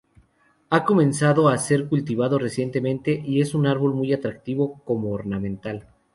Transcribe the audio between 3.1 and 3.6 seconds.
y es